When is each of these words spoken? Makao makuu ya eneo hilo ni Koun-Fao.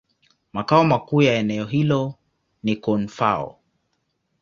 Makao 0.53 0.83
makuu 0.83 1.21
ya 1.21 1.33
eneo 1.35 1.65
hilo 1.65 2.15
ni 2.63 2.75
Koun-Fao. 2.75 3.55